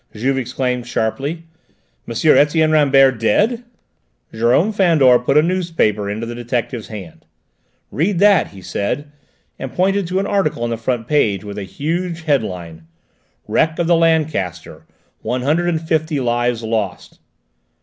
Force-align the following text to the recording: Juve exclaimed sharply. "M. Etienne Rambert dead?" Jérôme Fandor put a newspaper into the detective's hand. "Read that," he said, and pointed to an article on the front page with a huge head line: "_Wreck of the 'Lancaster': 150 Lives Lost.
Juve 0.15 0.39
exclaimed 0.39 0.87
sharply. 0.87 1.43
"M. 2.07 2.15
Etienne 2.39 2.71
Rambert 2.71 3.19
dead?" 3.19 3.63
Jérôme 4.33 4.73
Fandor 4.73 5.19
put 5.19 5.37
a 5.37 5.43
newspaper 5.43 6.09
into 6.09 6.25
the 6.25 6.33
detective's 6.33 6.87
hand. 6.87 7.23
"Read 7.91 8.17
that," 8.17 8.47
he 8.47 8.63
said, 8.63 9.11
and 9.59 9.75
pointed 9.75 10.07
to 10.07 10.17
an 10.17 10.25
article 10.25 10.63
on 10.63 10.71
the 10.71 10.75
front 10.75 11.07
page 11.07 11.43
with 11.43 11.59
a 11.59 11.63
huge 11.69 12.23
head 12.23 12.41
line: 12.41 12.87
"_Wreck 13.47 13.77
of 13.77 13.85
the 13.85 13.95
'Lancaster': 13.95 14.87
150 15.21 16.19
Lives 16.19 16.63
Lost. 16.63 17.19